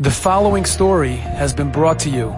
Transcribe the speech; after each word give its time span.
The 0.00 0.12
following 0.12 0.64
story 0.64 1.16
has 1.16 1.52
been 1.52 1.72
brought 1.72 1.98
to 2.00 2.08
you 2.08 2.28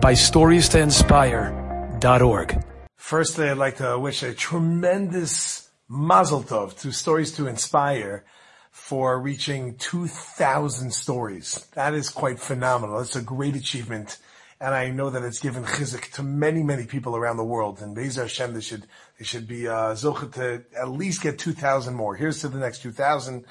by 0.00 0.12
StoriesToInspire.org. 0.12 2.64
Firstly, 2.94 3.48
I'd 3.48 3.58
like 3.58 3.78
to 3.78 3.98
wish 3.98 4.22
a 4.22 4.32
tremendous 4.32 5.68
mazel 5.88 6.44
tov 6.44 6.78
to 6.82 6.92
Stories 6.92 7.32
to 7.32 7.48
Inspire 7.48 8.24
for 8.70 9.20
reaching 9.20 9.74
2,000 9.78 10.94
stories. 10.94 11.66
That 11.72 11.92
is 11.92 12.08
quite 12.08 12.38
phenomenal. 12.38 13.00
It's 13.00 13.16
a 13.16 13.22
great 13.22 13.56
achievement. 13.56 14.18
And 14.60 14.72
I 14.72 14.92
know 14.92 15.10
that 15.10 15.24
it's 15.24 15.40
given 15.40 15.64
chizik 15.64 16.12
to 16.12 16.22
many, 16.22 16.62
many 16.62 16.86
people 16.86 17.16
around 17.16 17.36
the 17.36 17.42
world. 17.42 17.82
And 17.82 17.96
Be'ez 17.96 18.14
Hashem, 18.14 18.54
they 18.54 18.60
should, 18.60 18.86
they 19.18 19.24
should 19.24 19.48
be, 19.48 19.66
uh, 19.66 19.96
to 19.96 20.62
at 20.80 20.88
least 20.88 21.22
get 21.22 21.40
2,000 21.40 21.94
more. 21.94 22.14
Here's 22.14 22.42
to 22.42 22.48
the 22.48 22.60
next 22.60 22.82
2,000 22.82 23.44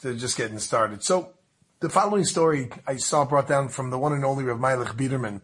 to 0.00 0.14
just 0.14 0.38
getting 0.38 0.58
started. 0.58 1.04
So, 1.04 1.34
the 1.80 1.88
following 1.88 2.24
story 2.24 2.68
I 2.86 2.96
saw 2.96 3.24
brought 3.24 3.48
down 3.48 3.70
from 3.70 3.88
the 3.88 3.98
one 3.98 4.12
and 4.12 4.24
only 4.24 4.44
Rav 4.44 4.58
Meilich 4.58 4.94
Biderman. 4.94 5.40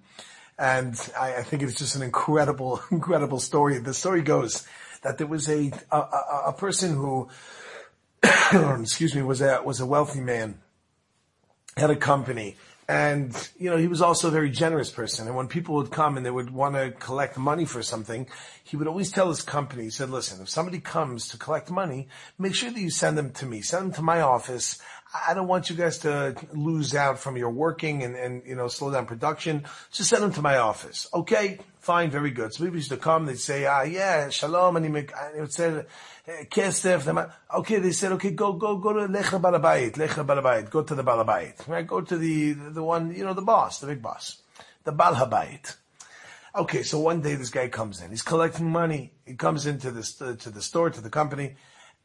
And 0.59 0.95
I, 1.19 1.37
I, 1.37 1.43
think 1.43 1.63
it's 1.63 1.75
just 1.75 1.97
an 1.97 2.03
incredible, 2.03 2.81
incredible 2.91 3.41
story. 3.41 3.79
The 3.79 3.95
story 3.95 4.23
goes 4.23 4.67
that 5.03 5.19
there 5.19 5.27
was 5.27 5.49
a, 5.49 5.73
a, 5.91 5.97
a 6.49 6.55
person 6.57 6.95
who, 6.95 7.29
excuse 8.81 9.15
me, 9.15 9.23
was 9.23 9.41
a, 9.41 9.63
was 9.65 9.81
a 9.81 9.87
wealthy 9.87 10.21
man, 10.21 10.59
had 11.77 11.91
a 11.91 11.97
company, 11.97 12.57
and, 12.89 13.35
you 13.59 13.69
know, 13.69 13.77
he 13.77 13.89
was 13.89 14.01
also 14.01 14.29
a 14.29 14.31
very 14.31 14.51
generous 14.51 14.91
person. 14.91 15.27
And 15.27 15.37
when 15.37 15.49
people 15.49 15.75
would 15.75 15.91
come 15.91 16.17
and 16.17 16.25
they 16.25 16.31
would 16.31 16.51
want 16.51 16.77
to 16.77 16.93
collect 16.93 17.37
money 17.37 17.65
for 17.65 17.83
something, 17.83 18.29
he 18.63 18.77
would 18.77 18.87
always 18.87 19.11
tell 19.11 19.29
his 19.29 19.43
company, 19.43 19.85
he 19.85 19.91
said, 19.91 20.09
listen, 20.09 20.41
if 20.41 20.49
somebody 20.49 20.79
comes 20.79 21.29
to 21.29 21.39
collect 21.39 21.69
money, 21.69 22.07
make 22.39 22.55
sure 22.55 22.71
that 22.71 22.79
you 22.79 22.91
send 22.91 23.19
them 23.19 23.31
to 23.31 23.47
me. 23.47 23.61
Send 23.61 23.87
them 23.87 23.93
to 23.95 24.03
my 24.03 24.21
office. 24.21 24.81
I 25.29 25.35
don't 25.35 25.49
want 25.49 25.71
you 25.71 25.77
guys 25.77 25.99
to 25.99 26.37
lose 26.53 26.95
out 26.95 27.19
from 27.19 27.37
your 27.37 27.51
working 27.51 28.03
and, 28.03 28.17
and, 28.17 28.43
you 28.47 28.55
know, 28.55 28.69
slow 28.69 28.91
down 28.91 29.07
production. 29.07 29.65
Just 29.93 30.11
send 30.11 30.23
them 30.23 30.33
to 30.33 30.43
my 30.43 30.59
office. 30.59 31.09
Okay, 31.15 31.59
fine, 31.79 32.11
very 32.11 32.31
good. 32.31 32.53
So 32.53 32.65
people 32.65 32.77
used 32.77 32.91
to 32.91 32.97
come, 32.97 33.27
they'd 33.27 33.39
say, 33.39 33.67
ah, 33.67 33.83
yeah, 33.83 34.29
shalom, 34.29 34.77
and 34.77 34.85
he 34.85 34.91
would 35.41 35.53
say, 35.53 35.85
kesef. 36.27 37.31
Okay, 37.55 37.79
they 37.79 37.93
said, 37.93 38.13
okay, 38.13 38.31
go, 38.31 38.53
go, 38.55 38.77
go 38.77 38.93
to 38.93 39.09
lecha 39.09 39.41
balabayit, 39.41 39.93
lecha 39.93 40.27
balabayit, 40.27 40.71
go 40.71 40.83
to 40.83 40.95
the 40.95 41.05
balabayit. 41.05 41.67
Right, 41.69 41.87
go 41.87 42.01
to 42.01 42.17
the, 42.19 42.53
the 42.53 42.83
one, 42.83 43.15
you 43.15 43.25
know, 43.25 43.35
the 43.35 43.43
boss, 43.43 43.81
the 43.81 43.87
big 43.87 44.03
boss, 44.03 44.43
the 44.85 44.93
balhabayit. 44.93 45.77
Okay, 46.57 46.83
so 46.83 46.99
one 46.99 47.21
day 47.21 47.35
this 47.35 47.51
guy 47.51 47.69
comes 47.69 48.01
in. 48.01 48.11
He's 48.11 48.23
collecting 48.23 48.71
money. 48.71 49.13
He 49.27 49.35
comes 49.35 49.67
into 49.67 49.91
the 49.91 50.37
to 50.39 50.49
the 50.49 50.63
store 50.63 50.89
to 50.89 51.03
the 51.03 51.11
company, 51.11 51.57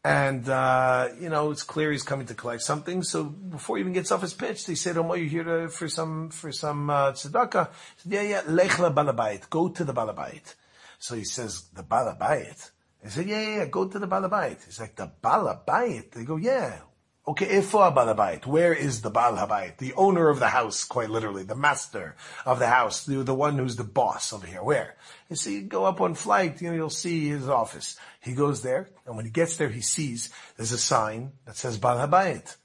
and 0.03 0.49
uh, 0.49 1.09
you 1.19 1.30
know 1.30 1.52
it's 1.52 1.63
clear 1.63 1.91
he's 1.91 2.03
coming 2.03 2.25
to 2.27 2.33
collect 2.33 2.63
something. 2.63 3.03
So 3.03 3.23
before 3.23 3.77
he 3.77 3.81
even 3.81 3.94
gets 3.94 4.11
off 4.11 4.21
his 4.21 4.33
pitch, 4.33 4.66
they 4.66 4.75
said, 4.75 4.97
"Oh, 4.97 5.13
you're 5.13 5.27
here 5.27 5.43
to, 5.43 5.69
for 5.69 5.88
some 5.88 6.30
for 6.30 6.52
some 6.52 6.89
uh, 6.89 7.11
tzedakah." 7.11 7.69
Said, 7.97 8.11
"Yeah, 8.11 8.21
yeah, 8.21 8.41
lechla 8.41 8.93
balabait, 8.93 9.49
go 9.49 9.69
to 9.69 9.83
the 9.83 9.93
balabait." 9.93 10.55
So 10.99 11.16
he 11.16 11.23
says, 11.23 11.63
"The 11.73 11.83
balabait." 11.83 12.71
He 13.03 13.09
said, 13.09 13.27
"Yeah, 13.27 13.41
yeah, 13.41 13.55
yeah, 13.58 13.66
go 13.66 13.88
to 13.88 13.99
the 13.99 14.08
balabait." 14.08 14.66
He's 14.66 14.80
like, 14.80 14.95
"The 14.95 15.11
balabait." 15.23 16.11
They 16.11 16.23
go, 16.23 16.38
"Yeah, 16.38 16.80
Okay, 17.27 17.45
ifo 17.45 17.94
balabait. 17.94 18.47
Where 18.47 18.73
is 18.73 19.02
the 19.02 19.11
bal 19.11 19.36
habayit? 19.36 19.77
The 19.77 19.94
owner 19.94 20.30
of 20.30 20.39
the 20.39 20.47
house, 20.47 20.83
quite 20.83 21.11
literally, 21.11 21.44
the 21.44 21.55
master 21.55 22.16
of 22.47 22.58
the 22.58 22.67
house, 22.67 23.05
the, 23.05 23.22
the 23.22 23.36
one 23.36 23.59
who's 23.59 23.75
the 23.75 23.83
boss 23.83 24.33
over 24.33 24.47
here. 24.47 24.64
Where? 24.64 24.95
You 25.30 25.36
see, 25.36 25.55
you 25.58 25.61
go 25.61 25.86
up 25.86 26.02
on 26.02 26.16
flight, 26.16 26.59
you 26.61 26.69
know, 26.69 26.75
you'll 26.75 26.89
see 26.89 27.30
his 27.30 27.47
office. 27.47 27.95
He 28.22 28.33
goes 28.33 28.64
there, 28.64 28.89
and 29.05 29.16
when 29.16 29.25
he 29.25 29.31
gets 29.31 29.58
there, 29.58 29.69
he 29.69 29.81
sees 29.81 30.31
there's 30.58 30.72
a 30.72 30.80
sign 30.80 31.33
that 31.45 31.55
says 31.55 31.77
bal 31.77 31.97
habayit. 31.97 32.55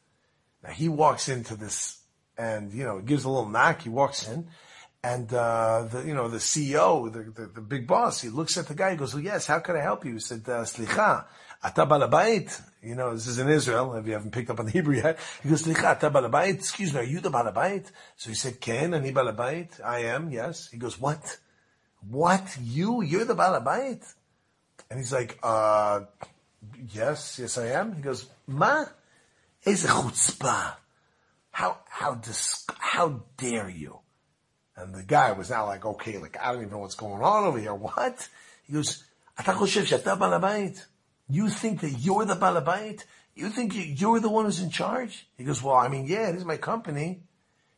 Now 0.62 0.70
he 0.70 0.88
walks 0.88 1.28
into 1.28 1.54
this, 1.54 2.00
and 2.38 2.72
you 2.72 2.84
know, 2.84 2.96
he 2.96 3.04
gives 3.04 3.24
a 3.24 3.28
little 3.28 3.50
knock. 3.50 3.82
He 3.82 3.90
walks 3.90 4.26
in, 4.26 4.48
and 5.06 5.32
uh, 5.32 5.86
the 5.92 6.02
you 6.02 6.14
know 6.14 6.28
the 6.28 6.38
CEO, 6.38 7.12
the, 7.12 7.22
the, 7.38 7.46
the 7.46 7.60
big 7.60 7.86
boss, 7.86 8.20
he 8.20 8.28
looks 8.28 8.58
at 8.58 8.66
the 8.66 8.74
guy. 8.74 8.90
He 8.90 8.96
goes, 8.96 9.14
"Well, 9.14 9.22
yes. 9.22 9.46
How 9.46 9.60
can 9.60 9.76
I 9.76 9.82
help 9.82 10.04
you?" 10.04 10.14
He 10.14 10.18
said, 10.18 10.42
uh, 10.48 10.64
"Slicha, 10.64 11.24
ata 11.62 11.86
balabait." 11.86 12.48
You 12.82 12.96
know, 12.96 13.14
this 13.14 13.28
is 13.28 13.38
in 13.38 13.48
Israel. 13.48 13.94
If 13.94 14.06
you 14.06 14.14
haven't 14.14 14.32
picked 14.32 14.50
up 14.50 14.58
on 14.58 14.66
the 14.66 14.72
Hebrew 14.78 14.96
yet, 14.96 15.18
he 15.42 15.48
goes, 15.48 15.62
"Slicha, 15.62 15.84
ata 15.84 16.10
balabait." 16.10 16.54
Excuse 16.54 16.92
me, 16.92 17.00
are 17.00 17.04
you 17.04 17.20
the 17.20 17.30
balabait? 17.30 17.86
So 18.16 18.30
he 18.30 18.34
said, 18.34 18.60
"Ken, 18.60 18.94
ani 18.94 19.12
balabait." 19.12 19.80
I 19.84 20.00
am. 20.14 20.30
Yes. 20.30 20.68
He 20.72 20.76
goes, 20.76 21.00
"What? 21.00 21.38
What? 22.10 22.56
You? 22.60 23.02
You're 23.02 23.26
the 23.26 23.36
balabait?" 23.36 24.02
And 24.90 24.98
he's 24.98 25.12
like, 25.12 25.38
"Uh, 25.40 26.00
yes, 26.92 27.38
yes, 27.38 27.58
I 27.58 27.68
am." 27.78 27.94
He 27.94 28.02
goes, 28.02 28.26
"Ma, 28.48 28.86
is 29.62 29.84
a 29.84 29.88
chutzpah? 29.88 30.74
How 31.52 31.78
how 31.88 32.14
dis- 32.14 32.66
how 32.78 33.22
dare 33.36 33.68
you?" 33.70 34.00
And 34.76 34.94
the 34.94 35.02
guy 35.02 35.32
was 35.32 35.50
now 35.50 35.66
like, 35.66 35.84
okay, 35.86 36.18
like, 36.18 36.36
I 36.40 36.52
don't 36.52 36.62
even 36.62 36.72
know 36.72 36.78
what's 36.78 36.94
going 36.94 37.22
on 37.22 37.44
over 37.44 37.58
here. 37.58 37.74
What? 37.74 38.28
He 38.66 38.74
goes. 38.74 39.04
You 41.28 41.48
think 41.48 41.80
that 41.80 41.94
you're 41.98 42.24
the 42.24 42.36
balabait? 42.36 43.04
You 43.34 43.48
think 43.50 43.74
you're 43.74 44.20
the 44.20 44.30
one 44.30 44.46
who's 44.46 44.60
in 44.60 44.70
charge? 44.70 45.26
He 45.36 45.44
goes, 45.44 45.62
well, 45.62 45.76
I 45.76 45.88
mean, 45.88 46.06
yeah, 46.06 46.30
this 46.30 46.40
is 46.40 46.46
my 46.46 46.56
company. 46.56 47.20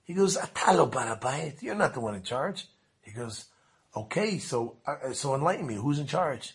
He 0.05 0.15
goes, 0.15 0.37
Atalo 0.37 0.91
balabait. 0.91 1.61
You're 1.63 1.75
not 1.75 1.95
the 1.95 2.01
one 2.01 2.15
in 2.15 2.23
charge. 2.23 2.69
He 3.03 3.11
goes, 3.13 3.47
okay, 3.95 4.39
so, 4.39 4.77
uh, 4.87 5.13
so 5.13 5.35
enlighten 5.35 5.67
me. 5.67 5.75
Who's 5.75 5.99
in 5.99 6.07
charge? 6.07 6.55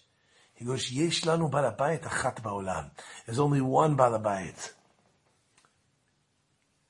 He 0.54 0.66
goes, 0.66 0.92
Yesh 0.92 1.22
lanu 1.22 1.52
balabait 1.52 2.02
achat 2.02 2.42
ba'olam. 2.42 2.92
There's 3.26 3.40
only 3.40 3.60
one 3.60 3.98
balabait. 3.98 4.72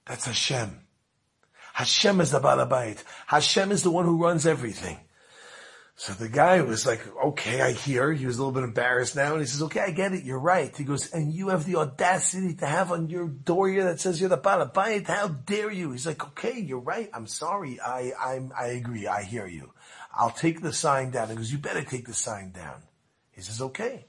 That's 0.06 0.26
Hashem. 0.26 0.83
Hashem 1.74 2.22
is 2.22 2.32
the 2.32 2.40
Balabait. 2.40 3.04
Hashem 3.28 3.72
is 3.72 3.84
the 3.84 3.92
one 3.92 4.06
who 4.06 4.24
runs 4.24 4.46
everything. 4.46 5.00
So 5.96 6.14
the 6.14 6.30
guy 6.30 6.62
was 6.62 6.86
like, 6.86 7.02
okay, 7.26 7.62
I 7.62 7.72
hear. 7.72 8.12
He 8.12 8.26
was 8.26 8.38
a 8.38 8.40
little 8.40 8.54
bit 8.54 8.64
embarrassed 8.64 9.16
now. 9.16 9.34
And 9.34 9.42
he 9.42 9.48
says, 9.48 9.62
okay, 9.64 9.80
I 9.80 9.92
get 9.92 10.14
it. 10.14 10.24
You're 10.24 10.40
right. 10.40 10.76
He 10.76 10.84
goes, 10.84 11.12
and 11.12 11.32
you 11.34 11.50
have 11.50 11.66
the 11.66 11.78
audacity 11.78 12.56
to 12.56 12.66
have 12.66 12.92
on 12.92 13.10
your 13.10 13.28
door 13.28 13.70
here 13.70 13.86
that 13.86 14.00
says 14.00 14.20
you're 14.20 14.30
the 14.30 14.38
Balabait. 14.38 15.08
How 15.08 15.28
dare 15.28 15.72
you? 15.72 15.92
He's 15.92 16.08
like, 16.08 16.24
okay, 16.24 16.60
you're 16.60 16.80
right. 16.80 17.10
I'm 17.14 17.28
sorry. 17.28 17.80
I, 17.80 18.12
I'm, 18.20 18.52
I 18.58 18.68
agree. 18.68 19.08
I 19.08 19.24
hear 19.24 19.46
you. 19.46 19.72
I'll 20.16 20.32
take 20.32 20.62
the 20.62 20.74
sign 20.74 21.12
down. 21.12 21.30
He 21.30 21.36
goes, 21.36 21.52
you 21.52 21.58
better 21.58 21.84
take 21.84 22.08
the 22.08 22.14
sign 22.14 22.52
down. 22.52 22.84
He 23.32 23.42
says, 23.42 23.62
okay. 23.62 24.06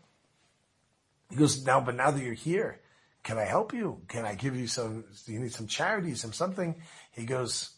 He 1.30 1.36
goes, 1.36 1.64
now, 1.64 1.80
but 1.80 1.96
now 1.96 2.10
that 2.10 2.22
you're 2.22 2.34
here, 2.34 2.80
can 3.24 3.38
I 3.38 3.44
help 3.44 3.72
you? 3.72 4.02
Can 4.06 4.26
I 4.26 4.34
give 4.34 4.54
you 4.54 4.66
some, 4.66 5.04
do 5.24 5.32
you 5.32 5.40
need 5.40 5.52
some 5.52 5.66
charity, 5.66 6.14
some 6.14 6.34
something? 6.34 6.76
He 7.10 7.24
goes, 7.24 7.70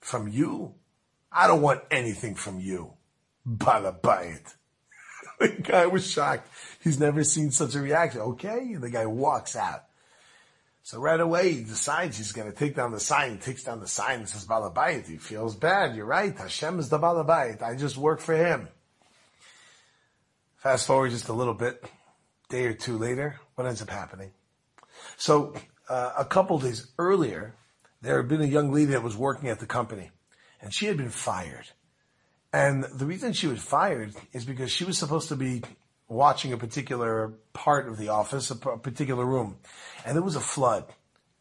from 0.00 0.28
you? 0.28 0.74
I 1.32 1.48
don't 1.48 1.62
want 1.62 1.82
anything 1.90 2.36
from 2.36 2.60
you. 2.60 2.94
Balabait. 3.46 4.54
the 5.40 5.48
guy 5.48 5.86
was 5.86 6.08
shocked. 6.08 6.48
He's 6.82 7.00
never 7.00 7.24
seen 7.24 7.50
such 7.50 7.74
a 7.74 7.80
reaction. 7.80 8.20
Okay. 8.20 8.72
And 8.72 8.82
the 8.82 8.90
guy 8.90 9.06
walks 9.06 9.56
out. 9.56 9.84
So 10.84 11.00
right 11.00 11.20
away 11.20 11.52
he 11.52 11.64
decides 11.64 12.16
he's 12.16 12.32
going 12.32 12.50
to 12.50 12.56
take 12.56 12.76
down 12.76 12.92
the 12.92 13.00
sign. 13.00 13.32
He 13.32 13.38
takes 13.38 13.64
down 13.64 13.80
the 13.80 13.88
sign 13.88 14.20
and 14.20 14.28
says 14.28 14.46
Balabait. 14.46 15.06
He 15.06 15.16
feels 15.16 15.56
bad. 15.56 15.96
You're 15.96 16.06
right. 16.06 16.34
Hashem 16.34 16.78
is 16.78 16.88
the 16.88 16.98
Balabait. 16.98 17.62
I 17.62 17.74
just 17.74 17.96
work 17.96 18.20
for 18.20 18.34
him. 18.34 18.68
Fast 20.56 20.86
forward 20.86 21.10
just 21.10 21.28
a 21.28 21.34
little 21.34 21.54
bit. 21.54 21.84
Day 22.48 22.64
or 22.64 22.72
two 22.72 22.96
later, 22.96 23.38
what 23.56 23.66
ends 23.66 23.82
up 23.82 23.90
happening? 23.90 24.30
So 25.16 25.54
uh, 25.88 26.12
a 26.18 26.24
couple 26.24 26.58
days 26.58 26.86
earlier, 26.98 27.54
there 28.02 28.16
had 28.18 28.28
been 28.28 28.42
a 28.42 28.46
young 28.46 28.72
lady 28.72 28.92
that 28.92 29.02
was 29.02 29.16
working 29.16 29.48
at 29.48 29.58
the 29.58 29.66
company, 29.66 30.10
and 30.60 30.72
she 30.72 30.86
had 30.86 30.96
been 30.96 31.10
fired. 31.10 31.66
And 32.52 32.84
the 32.84 33.06
reason 33.06 33.32
she 33.32 33.46
was 33.46 33.60
fired 33.60 34.14
is 34.32 34.44
because 34.44 34.70
she 34.70 34.84
was 34.84 34.98
supposed 34.98 35.28
to 35.28 35.36
be 35.36 35.62
watching 36.08 36.52
a 36.52 36.56
particular 36.56 37.34
part 37.52 37.88
of 37.88 37.98
the 37.98 38.08
office, 38.08 38.50
a 38.50 38.56
particular 38.56 39.24
room, 39.24 39.58
and 40.06 40.16
there 40.16 40.22
was 40.22 40.36
a 40.36 40.40
flood, 40.40 40.84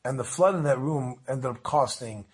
and 0.04 0.20
the 0.20 0.24
flood 0.24 0.56
in 0.56 0.64
that 0.64 0.80
room 0.80 1.20
ended 1.28 1.46
up 1.46 1.64
costing 1.64 2.26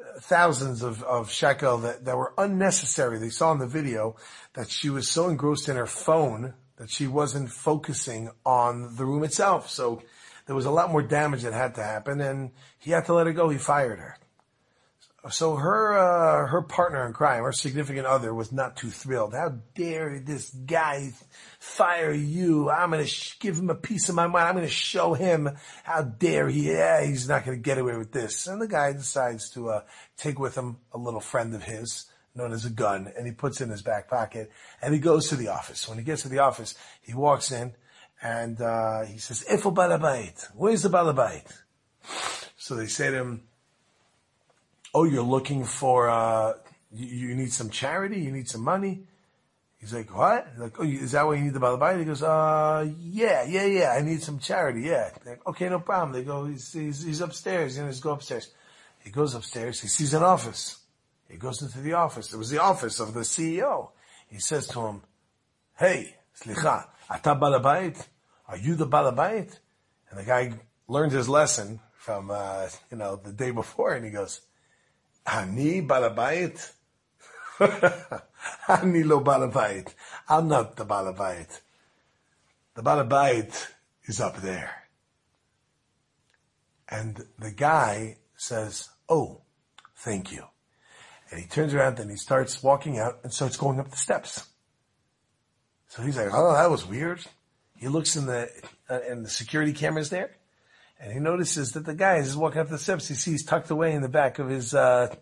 uh, 0.00 0.20
thousands 0.20 0.82
of, 0.82 1.02
of 1.02 1.30
shekel 1.30 1.78
that, 1.78 2.04
that 2.04 2.16
were 2.16 2.32
unnecessary. 2.38 3.18
They 3.18 3.28
saw 3.28 3.52
in 3.52 3.58
the 3.58 3.66
video 3.66 4.16
that 4.54 4.70
she 4.70 4.88
was 4.88 5.08
so 5.08 5.28
engrossed 5.28 5.68
in 5.68 5.76
her 5.76 5.86
phone 5.86 6.54
that 6.76 6.90
she 6.90 7.06
wasn't 7.06 7.50
focusing 7.50 8.30
on 8.44 8.96
the 8.96 9.04
room 9.04 9.24
itself. 9.24 9.70
So 9.70 10.02
there 10.46 10.56
was 10.56 10.66
a 10.66 10.70
lot 10.70 10.90
more 10.90 11.02
damage 11.02 11.42
that 11.42 11.52
had 11.52 11.74
to 11.76 11.82
happen, 11.82 12.20
and 12.20 12.50
he 12.78 12.90
had 12.90 13.06
to 13.06 13.14
let 13.14 13.26
her 13.26 13.32
go. 13.32 13.48
He 13.48 13.58
fired 13.58 13.98
her. 13.98 14.18
So 15.30 15.56
her 15.56 15.96
uh, 15.96 16.46
her 16.48 16.60
partner 16.60 17.06
in 17.06 17.14
crime, 17.14 17.44
her 17.44 17.52
significant 17.52 18.06
other, 18.06 18.34
was 18.34 18.52
not 18.52 18.76
too 18.76 18.90
thrilled. 18.90 19.32
How 19.32 19.54
dare 19.74 20.18
this 20.18 20.50
guy 20.50 21.14
fire 21.58 22.12
you? 22.12 22.68
I'm 22.68 22.90
going 22.90 23.02
to 23.02 23.08
sh- 23.08 23.38
give 23.38 23.56
him 23.56 23.70
a 23.70 23.74
piece 23.74 24.10
of 24.10 24.14
my 24.14 24.26
mind. 24.26 24.48
I'm 24.48 24.54
going 24.54 24.66
to 24.66 24.70
show 24.70 25.14
him 25.14 25.48
how 25.82 26.02
dare 26.02 26.48
he. 26.48 26.70
Yeah, 26.72 27.02
he's 27.02 27.26
not 27.26 27.46
going 27.46 27.56
to 27.56 27.62
get 27.62 27.78
away 27.78 27.96
with 27.96 28.12
this. 28.12 28.46
And 28.46 28.60
the 28.60 28.68
guy 28.68 28.92
decides 28.92 29.48
to 29.52 29.70
uh, 29.70 29.80
take 30.18 30.38
with 30.38 30.56
him 30.56 30.76
a 30.92 30.98
little 30.98 31.20
friend 31.20 31.54
of 31.54 31.62
his 31.62 32.04
known 32.34 32.52
as 32.52 32.64
a 32.64 32.70
gun, 32.70 33.12
and 33.16 33.26
he 33.26 33.32
puts 33.32 33.60
it 33.60 33.64
in 33.64 33.70
his 33.70 33.82
back 33.82 34.08
pocket, 34.08 34.50
and 34.82 34.92
he 34.92 35.00
goes 35.00 35.28
to 35.28 35.36
the 35.36 35.48
office. 35.48 35.88
When 35.88 35.98
he 35.98 36.04
gets 36.04 36.22
to 36.22 36.28
the 36.28 36.40
office, 36.40 36.74
he 37.00 37.14
walks 37.14 37.52
in, 37.52 37.74
and 38.24 38.60
uh, 38.60 39.04
he 39.04 39.18
says, 39.18 39.44
"Ifo 39.48 39.72
balabait? 39.72 40.48
Where's 40.56 40.82
the 40.82 40.88
balabait?" 40.88 41.44
So 42.56 42.74
they 42.74 42.86
say 42.86 43.10
to 43.10 43.18
him, 43.18 43.42
oh, 44.94 45.04
you're 45.04 45.22
looking 45.22 45.64
for, 45.64 46.08
uh, 46.08 46.54
you, 46.92 47.28
you 47.28 47.34
need 47.34 47.52
some 47.52 47.68
charity? 47.68 48.20
You 48.20 48.30
need 48.30 48.48
some 48.48 48.62
money? 48.62 49.02
He's 49.78 49.92
like, 49.92 50.16
what? 50.16 50.46
He's 50.52 50.60
like, 50.60 50.80
oh, 50.80 50.84
is 50.84 51.12
that 51.12 51.26
why 51.26 51.34
you 51.34 51.42
need 51.44 51.52
the 51.52 51.60
balabait? 51.60 51.98
He 51.98 52.04
goes, 52.04 52.22
uh, 52.22 52.88
yeah, 53.00 53.44
yeah, 53.44 53.66
yeah. 53.66 53.90
I 53.90 54.00
need 54.00 54.22
some 54.22 54.38
charity. 54.38 54.82
Yeah. 54.82 55.10
Like, 55.26 55.46
okay, 55.46 55.68
no 55.68 55.80
problem. 55.80 56.12
They 56.12 56.24
go, 56.24 56.46
he's, 56.46 56.72
he's, 56.72 57.02
he's 57.02 57.20
upstairs. 57.20 57.76
You 57.76 57.82
know, 57.82 57.90
just 57.90 58.02
go 58.02 58.12
upstairs. 58.12 58.50
He 59.02 59.10
goes 59.10 59.34
upstairs. 59.34 59.80
He 59.80 59.88
sees 59.88 60.14
an 60.14 60.22
office. 60.22 60.78
He 61.28 61.36
goes 61.36 61.60
into 61.60 61.80
the 61.80 61.94
office. 61.94 62.32
It 62.32 62.38
was 62.38 62.48
the 62.48 62.62
office 62.62 63.00
of 63.00 63.12
the 63.12 63.20
CEO. 63.20 63.90
He 64.28 64.38
says 64.38 64.68
to 64.68 64.80
him, 64.80 65.02
hey, 65.76 66.16
slicha, 66.40 66.86
ata 67.10 67.34
balabait? 67.34 68.06
Are 68.48 68.56
you 68.56 68.74
the 68.74 68.86
balabait? 68.86 69.58
And 70.10 70.18
the 70.18 70.24
guy 70.24 70.54
learned 70.88 71.12
his 71.12 71.28
lesson 71.28 71.80
from, 71.94 72.30
uh, 72.30 72.68
you 72.90 72.98
know, 72.98 73.16
the 73.16 73.32
day 73.32 73.50
before 73.50 73.94
and 73.94 74.04
he 74.04 74.10
goes, 74.10 74.40
Ani 75.26 75.82
balabait? 75.82 76.72
Ani 78.68 79.02
lo 79.02 79.20
balabait. 79.20 79.94
I'm 80.28 80.48
not 80.48 80.76
the 80.76 80.84
balabait. 80.84 81.60
The 82.74 82.82
balabait 82.82 83.68
is 84.04 84.20
up 84.20 84.36
there. 84.38 84.84
And 86.88 87.24
the 87.38 87.50
guy 87.50 88.18
says, 88.36 88.90
oh, 89.08 89.40
thank 89.96 90.32
you. 90.32 90.44
And 91.30 91.40
he 91.40 91.46
turns 91.46 91.72
around 91.72 91.98
and 91.98 92.10
he 92.10 92.16
starts 92.16 92.62
walking 92.62 92.98
out 92.98 93.20
and 93.22 93.32
starts 93.32 93.56
going 93.56 93.80
up 93.80 93.90
the 93.90 93.96
steps. 93.96 94.46
So 95.88 96.02
he's 96.02 96.16
like, 96.16 96.30
oh, 96.32 96.52
that 96.52 96.70
was 96.70 96.86
weird. 96.86 97.24
He 97.76 97.88
looks 97.88 98.16
in 98.16 98.26
the, 98.26 98.50
uh, 98.88 99.00
and 99.08 99.24
the 99.24 99.30
security 99.30 99.72
cameras 99.72 100.10
there 100.10 100.30
and 101.04 101.12
he 101.12 101.18
notices 101.18 101.72
that 101.72 101.84
the 101.84 101.94
guy 101.94 102.16
is 102.16 102.36
walking 102.36 102.60
up 102.60 102.68
the 102.68 102.78
steps. 102.78 103.08
He 103.08 103.14
sees 103.14 103.44
tucked 103.44 103.70
away 103.70 103.92
in 103.92 104.02
the 104.02 104.08
back 104.08 104.38
of 104.38 104.48
his, 104.48 104.74
uh, 104.74 105.14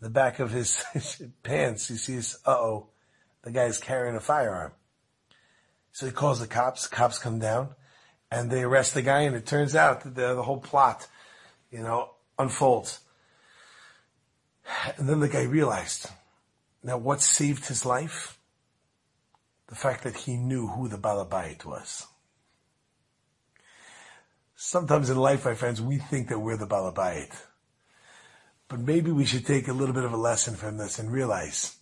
the 0.00 0.10
back 0.10 0.38
of 0.38 0.50
his, 0.50 0.82
his 0.92 1.22
pants. 1.42 1.88
He 1.88 1.96
sees, 1.96 2.38
uh 2.46 2.52
oh, 2.52 2.88
the 3.42 3.50
guy's 3.50 3.78
carrying 3.78 4.16
a 4.16 4.20
firearm. 4.20 4.72
So 5.92 6.06
he 6.06 6.12
calls 6.12 6.40
the 6.40 6.46
cops. 6.46 6.86
Cops 6.86 7.18
come 7.18 7.38
down 7.38 7.74
and 8.30 8.50
they 8.50 8.62
arrest 8.62 8.94
the 8.94 9.02
guy 9.02 9.20
and 9.20 9.36
it 9.36 9.46
turns 9.46 9.76
out 9.76 10.02
that 10.02 10.14
the, 10.14 10.34
the 10.34 10.42
whole 10.42 10.60
plot, 10.60 11.06
you 11.70 11.82
know, 11.82 12.10
unfolds. 12.38 13.00
And 14.96 15.08
then 15.08 15.20
the 15.20 15.28
guy 15.28 15.42
realized, 15.42 16.06
now 16.82 16.96
what 16.96 17.20
saved 17.20 17.66
his 17.66 17.84
life? 17.84 18.38
The 19.68 19.74
fact 19.74 20.04
that 20.04 20.16
he 20.16 20.36
knew 20.36 20.66
who 20.68 20.88
the 20.88 20.98
Balabait 20.98 21.64
was. 21.64 22.06
Sometimes 24.54 25.10
in 25.10 25.16
life, 25.16 25.44
my 25.44 25.54
friends, 25.54 25.80
we 25.80 25.98
think 25.98 26.28
that 26.28 26.38
we're 26.38 26.56
the 26.56 26.66
Balabait. 26.66 27.30
But 28.68 28.80
maybe 28.80 29.10
we 29.10 29.24
should 29.24 29.46
take 29.46 29.68
a 29.68 29.72
little 29.72 29.94
bit 29.94 30.04
of 30.04 30.12
a 30.12 30.16
lesson 30.16 30.54
from 30.54 30.76
this 30.78 30.98
and 30.98 31.12
realize 31.12 31.76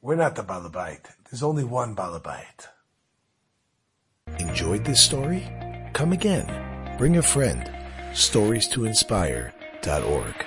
we're 0.00 0.16
not 0.16 0.36
the 0.36 0.42
Balabait. 0.42 1.00
There's 1.30 1.42
only 1.42 1.64
one 1.64 1.94
Balabait. 1.96 2.68
Enjoyed 4.38 4.84
this 4.84 5.02
story? 5.02 5.48
Come 5.92 6.12
again. 6.12 6.96
Bring 6.98 7.16
a 7.16 7.22
friend. 7.22 7.70
Stories 8.14 8.68
to 8.68 8.84
inspire.org. 8.84 10.46